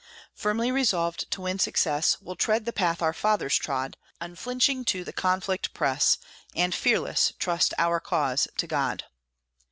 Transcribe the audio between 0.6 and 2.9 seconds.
resolved to win success, We'll tread the